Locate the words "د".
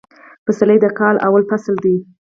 0.81-0.85